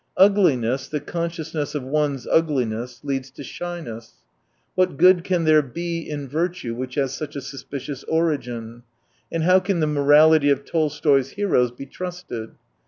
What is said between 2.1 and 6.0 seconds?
ugliness, leads to shyness! What good can there be